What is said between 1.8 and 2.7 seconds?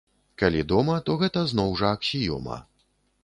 жа, аксіёма.